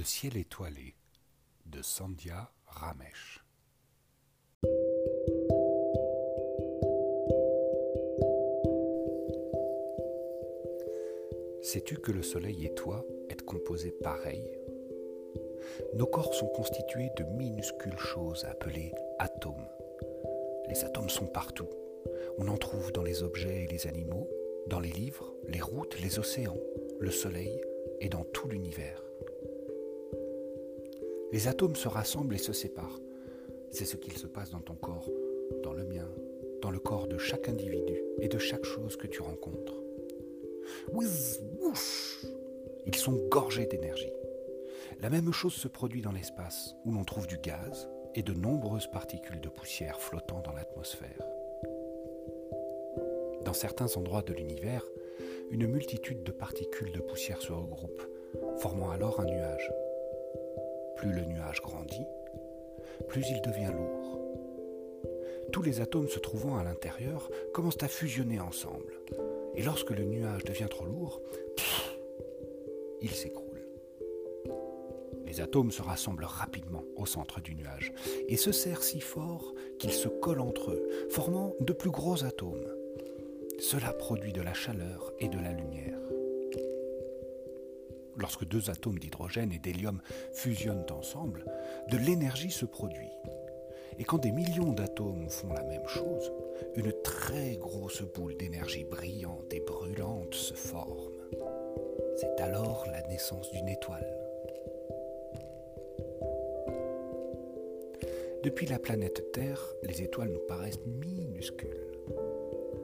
Le 0.00 0.06
ciel 0.06 0.38
étoilé 0.38 0.94
de 1.66 1.82
Sandhya 1.82 2.50
Ramesh. 2.64 3.44
Sais-tu 11.60 11.98
que 11.98 12.12
le 12.12 12.22
Soleil 12.22 12.64
et 12.64 12.72
toi 12.72 13.04
êtes 13.28 13.44
composés 13.44 13.90
pareils 13.90 14.58
Nos 15.92 16.06
corps 16.06 16.32
sont 16.32 16.48
constitués 16.48 17.10
de 17.18 17.24
minuscules 17.36 17.98
choses 17.98 18.46
appelées 18.46 18.94
atomes. 19.18 19.68
Les 20.70 20.82
atomes 20.82 21.10
sont 21.10 21.26
partout. 21.26 21.68
On 22.38 22.48
en 22.48 22.56
trouve 22.56 22.90
dans 22.92 23.02
les 23.02 23.22
objets 23.22 23.64
et 23.64 23.66
les 23.66 23.86
animaux, 23.86 24.30
dans 24.66 24.80
les 24.80 24.92
livres, 24.92 25.34
les 25.46 25.60
routes, 25.60 26.00
les 26.00 26.18
océans, 26.18 26.56
le 27.00 27.10
Soleil 27.10 27.60
et 28.00 28.08
dans 28.08 28.24
tout 28.24 28.48
l'univers. 28.48 29.09
Les 31.32 31.48
atomes 31.48 31.76
se 31.76 31.88
rassemblent 31.88 32.34
et 32.34 32.38
se 32.38 32.52
séparent. 32.52 33.00
C'est 33.70 33.84
ce 33.84 33.96
qu'il 33.96 34.16
se 34.16 34.26
passe 34.26 34.50
dans 34.50 34.60
ton 34.60 34.74
corps, 34.74 35.08
dans 35.62 35.72
le 35.72 35.84
mien, 35.84 36.08
dans 36.60 36.70
le 36.70 36.80
corps 36.80 37.06
de 37.06 37.18
chaque 37.18 37.48
individu 37.48 38.02
et 38.20 38.28
de 38.28 38.38
chaque 38.38 38.64
chose 38.64 38.96
que 38.96 39.06
tu 39.06 39.22
rencontres. 39.22 39.80
Whiz, 40.92 41.40
Ils 42.86 42.96
sont 42.96 43.16
gorgés 43.30 43.66
d'énergie. 43.66 44.12
La 45.00 45.10
même 45.10 45.32
chose 45.32 45.54
se 45.54 45.68
produit 45.68 46.02
dans 46.02 46.12
l'espace, 46.12 46.74
où 46.84 46.92
l'on 46.92 47.04
trouve 47.04 47.26
du 47.26 47.38
gaz 47.38 47.88
et 48.14 48.22
de 48.22 48.32
nombreuses 48.32 48.88
particules 48.88 49.40
de 49.40 49.48
poussière 49.48 50.00
flottant 50.00 50.40
dans 50.40 50.52
l'atmosphère. 50.52 51.22
Dans 53.44 53.54
certains 53.54 53.96
endroits 53.96 54.22
de 54.22 54.34
l'univers, 54.34 54.84
une 55.50 55.66
multitude 55.66 56.22
de 56.22 56.32
particules 56.32 56.92
de 56.92 57.00
poussière 57.00 57.40
se 57.40 57.52
regroupent, 57.52 58.06
formant 58.58 58.90
alors 58.90 59.20
un 59.20 59.24
nuage. 59.24 59.70
Plus 61.00 61.12
le 61.12 61.24
nuage 61.24 61.62
grandit, 61.62 62.06
plus 63.08 63.24
il 63.30 63.40
devient 63.40 63.72
lourd. 63.72 64.20
Tous 65.50 65.62
les 65.62 65.80
atomes 65.80 66.08
se 66.08 66.18
trouvant 66.18 66.58
à 66.58 66.62
l'intérieur 66.62 67.30
commencent 67.54 67.82
à 67.82 67.88
fusionner 67.88 68.38
ensemble. 68.38 68.92
Et 69.54 69.62
lorsque 69.62 69.92
le 69.92 70.04
nuage 70.04 70.44
devient 70.44 70.66
trop 70.68 70.84
lourd, 70.84 71.22
il 73.00 73.12
s'écroule. 73.12 73.66
Les 75.24 75.40
atomes 75.40 75.70
se 75.70 75.80
rassemblent 75.80 76.26
rapidement 76.26 76.84
au 76.96 77.06
centre 77.06 77.40
du 77.40 77.54
nuage 77.54 77.94
et 78.28 78.36
se 78.36 78.52
serrent 78.52 78.82
si 78.82 79.00
fort 79.00 79.54
qu'ils 79.78 79.94
se 79.94 80.08
collent 80.08 80.40
entre 80.40 80.72
eux, 80.72 80.86
formant 81.08 81.54
de 81.60 81.72
plus 81.72 81.90
gros 81.90 82.24
atomes. 82.24 82.66
Cela 83.58 83.94
produit 83.94 84.34
de 84.34 84.42
la 84.42 84.52
chaleur 84.52 85.14
et 85.18 85.28
de 85.28 85.38
la 85.38 85.52
lumière. 85.52 85.99
Lorsque 88.20 88.44
deux 88.44 88.68
atomes 88.68 88.98
d'hydrogène 88.98 89.50
et 89.52 89.58
d'hélium 89.58 90.00
fusionnent 90.32 90.84
ensemble, 90.90 91.46
de 91.90 91.96
l'énergie 91.96 92.50
se 92.50 92.66
produit. 92.66 93.10
Et 93.98 94.04
quand 94.04 94.18
des 94.18 94.30
millions 94.30 94.72
d'atomes 94.72 95.28
font 95.30 95.52
la 95.52 95.62
même 95.62 95.86
chose, 95.86 96.30
une 96.76 96.92
très 97.02 97.56
grosse 97.56 98.02
boule 98.02 98.36
d'énergie 98.36 98.84
brillante 98.84 99.52
et 99.54 99.60
brûlante 99.60 100.34
se 100.34 100.52
forme. 100.52 101.12
C'est 102.16 102.40
alors 102.40 102.86
la 102.90 103.02
naissance 103.08 103.50
d'une 103.52 103.68
étoile. 103.68 104.16
Depuis 108.42 108.66
la 108.66 108.78
planète 108.78 109.32
Terre, 109.32 109.62
les 109.82 110.02
étoiles 110.02 110.30
nous 110.30 110.46
paraissent 110.46 110.80
minuscules. 110.86 111.88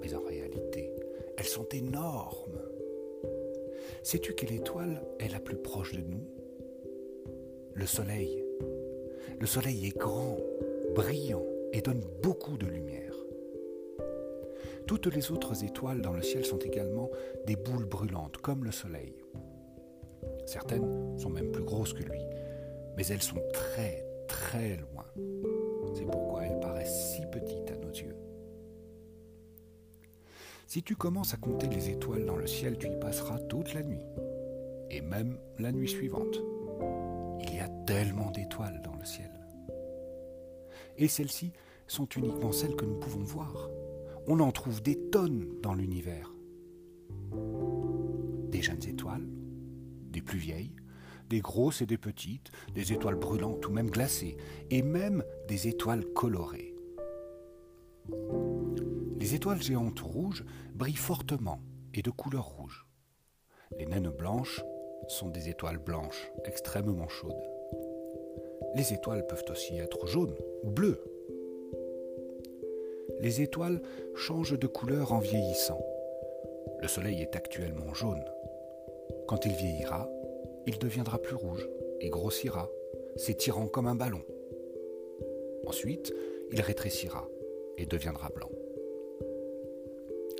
Mais 0.00 0.14
en 0.14 0.22
réalité, 0.22 0.92
elles 1.36 1.44
sont 1.44 1.68
énormes. 1.70 2.60
Sais-tu 4.02 4.34
quelle 4.34 4.52
étoile 4.52 5.02
est 5.18 5.32
la 5.32 5.40
plus 5.40 5.56
proche 5.56 5.92
de 5.92 6.00
nous? 6.00 6.26
Le 7.74 7.86
Soleil. 7.86 8.44
Le 9.40 9.46
Soleil 9.46 9.86
est 9.86 9.96
grand, 9.96 10.38
brillant 10.94 11.44
et 11.72 11.80
donne 11.80 12.02
beaucoup 12.22 12.56
de 12.56 12.66
lumière. 12.66 13.14
Toutes 14.86 15.06
les 15.06 15.30
autres 15.30 15.64
étoiles 15.64 16.02
dans 16.02 16.12
le 16.12 16.22
ciel 16.22 16.44
sont 16.44 16.58
également 16.58 17.10
des 17.46 17.56
boules 17.56 17.86
brûlantes, 17.86 18.36
comme 18.38 18.64
le 18.64 18.70
Soleil. 18.70 19.14
Certaines 20.46 21.18
sont 21.18 21.30
même 21.30 21.50
plus 21.50 21.64
grosses 21.64 21.94
que 21.94 22.02
lui, 22.02 22.20
mais 22.96 23.06
elles 23.06 23.22
sont 23.22 23.42
très 23.52 24.06
très 24.28 24.76
loin. 24.76 25.04
C'est 25.94 26.04
pourquoi 26.04 26.33
Si 30.74 30.82
tu 30.82 30.96
commences 30.96 31.32
à 31.34 31.36
compter 31.36 31.68
les 31.68 31.88
étoiles 31.90 32.26
dans 32.26 32.34
le 32.34 32.48
ciel, 32.48 32.76
tu 32.76 32.88
y 32.88 32.96
passeras 32.98 33.38
toute 33.48 33.74
la 33.74 33.84
nuit, 33.84 34.04
et 34.90 35.02
même 35.02 35.38
la 35.60 35.70
nuit 35.70 35.88
suivante. 35.88 36.42
Il 37.44 37.54
y 37.54 37.60
a 37.60 37.68
tellement 37.86 38.32
d'étoiles 38.32 38.82
dans 38.82 38.96
le 38.96 39.04
ciel. 39.04 39.30
Et 40.96 41.06
celles-ci 41.06 41.52
sont 41.86 42.06
uniquement 42.06 42.50
celles 42.50 42.74
que 42.74 42.86
nous 42.86 42.98
pouvons 42.98 43.22
voir. 43.22 43.70
On 44.26 44.40
en 44.40 44.50
trouve 44.50 44.82
des 44.82 44.98
tonnes 45.10 45.46
dans 45.62 45.74
l'univers. 45.74 46.34
Des 48.48 48.60
jeunes 48.60 48.84
étoiles, 48.84 49.28
des 50.10 50.22
plus 50.22 50.38
vieilles, 50.38 50.74
des 51.30 51.38
grosses 51.38 51.82
et 51.82 51.86
des 51.86 51.98
petites, 51.98 52.50
des 52.74 52.92
étoiles 52.92 53.14
brûlantes 53.14 53.64
ou 53.68 53.70
même 53.70 53.90
glacées, 53.90 54.38
et 54.70 54.82
même 54.82 55.22
des 55.46 55.68
étoiles 55.68 56.04
colorées. 56.04 56.74
Les 59.24 59.34
étoiles 59.34 59.62
géantes 59.62 60.00
rouges 60.00 60.44
brillent 60.74 60.96
fortement 60.96 61.58
et 61.94 62.02
de 62.02 62.10
couleur 62.10 62.44
rouge. 62.44 62.86
Les 63.78 63.86
naines 63.86 64.10
blanches 64.10 64.62
sont 65.08 65.30
des 65.30 65.48
étoiles 65.48 65.78
blanches 65.78 66.30
extrêmement 66.44 67.08
chaudes. 67.08 67.32
Les 68.74 68.92
étoiles 68.92 69.26
peuvent 69.26 69.46
aussi 69.48 69.78
être 69.78 70.06
jaunes 70.06 70.36
ou 70.62 70.70
bleues. 70.70 71.02
Les 73.20 73.40
étoiles 73.40 73.80
changent 74.14 74.58
de 74.58 74.66
couleur 74.66 75.14
en 75.14 75.20
vieillissant. 75.20 75.80
Le 76.82 76.86
Soleil 76.86 77.22
est 77.22 77.34
actuellement 77.34 77.94
jaune. 77.94 78.26
Quand 79.26 79.46
il 79.46 79.54
vieillira, 79.54 80.06
il 80.66 80.78
deviendra 80.78 81.16
plus 81.16 81.34
rouge 81.34 81.66
et 82.00 82.10
grossira, 82.10 82.68
s'étirant 83.16 83.68
comme 83.68 83.86
un 83.86 83.94
ballon. 83.94 84.22
Ensuite, 85.66 86.12
il 86.52 86.60
rétrécira 86.60 87.26
et 87.78 87.86
deviendra 87.86 88.28
blanc. 88.28 88.50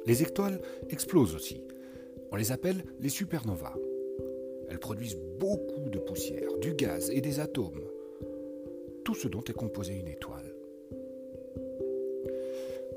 Les 0.06 0.22
étoiles 0.22 0.60
explosent 0.90 1.34
aussi. 1.34 1.62
On 2.30 2.36
les 2.36 2.52
appelle 2.52 2.84
les 3.00 3.08
supernovas. 3.08 3.76
Elles 4.68 4.78
produisent 4.78 5.18
beaucoup 5.38 5.88
de 5.88 5.98
poussière, 5.98 6.58
du 6.58 6.74
gaz 6.74 7.10
et 7.10 7.20
des 7.20 7.40
atomes. 7.40 7.84
Tout 9.04 9.14
ce 9.14 9.28
dont 9.28 9.44
est 9.44 9.54
composée 9.54 9.94
une 9.94 10.08
étoile. 10.08 10.54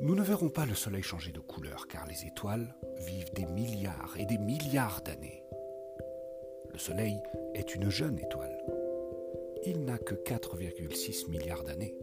Nous 0.02 0.16
ne 0.16 0.22
verrons 0.22 0.50
pas 0.50 0.66
le 0.66 0.76
Soleil 0.76 1.02
changer 1.02 1.32
de 1.32 1.40
couleur 1.40 1.88
car 1.88 2.06
les 2.08 2.26
étoiles 2.28 2.76
vivent 3.00 3.34
des 3.34 3.46
milliards 3.46 4.16
et 4.20 4.26
des 4.26 4.38
milliards 4.38 5.02
d'années. 5.02 5.44
Le 6.72 6.78
Soleil 6.78 7.20
est 7.56 7.74
une 7.74 7.90
jeune 7.90 8.20
étoile. 8.20 8.58
Il 9.66 9.84
n'a 9.86 9.98
que 9.98 10.14
4,6 10.14 11.30
milliards 11.30 11.64
d'années. 11.64 11.96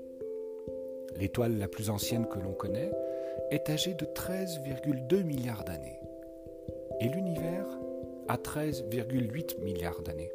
L'étoile 1.17 1.57
la 1.57 1.69
plus 1.69 1.91
ancienne 1.91 2.27
que 2.27 2.41
l'on 2.41 2.53
connaît 2.53 2.91
est 3.55 3.71
âgée 3.71 3.95
de 3.95 4.05
13,2 4.05 5.23
milliards 5.23 5.63
d'années 5.63 6.01
et 7.01 7.09
l'univers 7.09 7.67
a 8.27 8.37
13,8 8.37 9.61
milliards 9.63 10.03
d'années. 10.03 10.33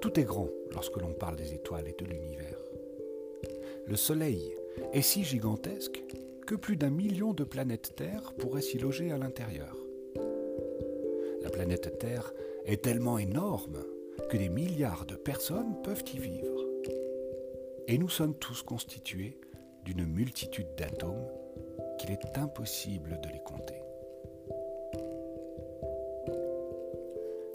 Tout 0.00 0.18
est 0.18 0.24
grand 0.24 0.48
lorsque 0.72 0.96
l'on 0.96 1.12
parle 1.12 1.36
des 1.36 1.54
étoiles 1.54 1.86
et 1.86 1.94
de 1.96 2.04
l'univers. 2.04 2.58
Le 3.86 3.94
Soleil 3.94 4.56
est 4.92 5.02
si 5.02 5.22
gigantesque 5.22 6.02
que 6.46 6.56
plus 6.56 6.76
d'un 6.76 6.90
million 6.90 7.32
de 7.32 7.44
planètes 7.44 7.92
Terre 7.94 8.32
pourraient 8.38 8.60
s'y 8.60 8.78
loger 8.78 9.12
à 9.12 9.18
l'intérieur. 9.18 9.76
La 11.42 11.50
planète 11.50 11.96
Terre 12.00 12.34
est 12.64 12.82
tellement 12.82 13.18
énorme 13.18 13.84
que 14.28 14.36
des 14.36 14.48
milliards 14.48 15.06
de 15.06 15.14
personnes 15.14 15.80
peuvent 15.84 16.04
y 16.12 16.18
vivre. 16.18 16.64
Et 17.86 17.98
nous 17.98 18.08
sommes 18.08 18.34
tous 18.34 18.62
constitués 18.62 19.38
d'une 19.88 20.04
multitude 20.04 20.74
d'atomes 20.76 21.26
qu'il 21.98 22.10
est 22.10 22.36
impossible 22.36 23.18
de 23.22 23.28
les 23.30 23.38
compter. 23.38 23.82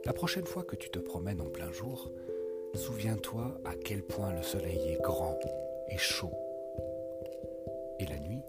La 0.03 0.13
prochaine 0.13 0.47
fois 0.47 0.63
que 0.63 0.75
tu 0.75 0.89
te 0.89 0.97
promènes 0.97 1.41
en 1.41 1.49
plein 1.49 1.71
jour, 1.71 2.09
souviens-toi 2.73 3.59
à 3.65 3.75
quel 3.75 4.01
point 4.01 4.33
le 4.33 4.41
soleil 4.41 4.79
est 4.89 5.01
grand 5.01 5.39
et 5.89 5.97
chaud. 5.97 6.33
Et 7.99 8.05
la 8.07 8.17
nuit, 8.17 8.41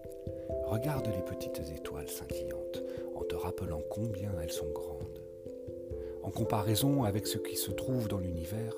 regarde 0.65 1.07
les 1.09 1.23
petites 1.23 1.61
étoiles 1.77 2.09
scintillantes 2.09 2.83
en 3.15 3.25
te 3.25 3.35
rappelant 3.35 3.83
combien 3.91 4.33
elles 4.43 4.53
sont 4.53 4.71
grandes. 4.73 5.23
En 6.23 6.31
comparaison 6.31 7.05
avec 7.05 7.27
ce 7.27 7.37
qui 7.37 7.57
se 7.57 7.71
trouve 7.71 8.09
dans 8.09 8.19
l'univers, 8.19 8.75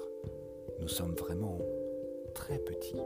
nous 0.81 0.89
sommes 0.89 1.15
vraiment 1.15 1.61
très 2.35 2.59
petits. 2.59 3.01